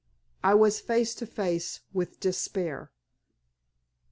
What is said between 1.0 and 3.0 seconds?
to face with despair.